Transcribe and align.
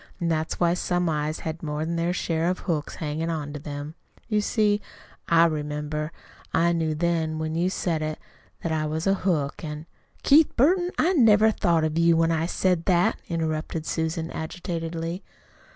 And 0.19 0.31
that's 0.31 0.59
why 0.59 0.73
some 0.73 1.07
eyes 1.09 1.41
had 1.41 1.61
more 1.61 1.85
than 1.85 1.95
their 1.95 2.11
share 2.11 2.49
of 2.49 2.57
hooks 2.61 2.95
hanging 2.95 3.29
on 3.29 3.53
to 3.53 3.59
them. 3.59 3.93
You 4.27 4.41
see 4.41 4.81
I 5.29 5.45
remembered. 5.45 6.09
I 6.55 6.71
knew 6.71 6.95
then, 6.95 7.37
when 7.37 7.53
you 7.53 7.69
said 7.69 8.01
it, 8.01 8.17
that 8.63 8.71
I 8.71 8.87
was 8.87 9.05
a 9.05 9.13
hook, 9.13 9.63
and" 9.63 9.85
"Keith 10.23 10.55
Burton, 10.55 10.89
I 10.97 11.13
never 11.13 11.51
thought 11.51 11.83
of 11.83 11.99
you 11.99 12.17
when 12.17 12.31
I 12.31 12.47
said 12.47 12.85
that," 12.85 13.19
interrupted 13.27 13.85
Susan 13.85 14.31
agitatedly. 14.31 15.23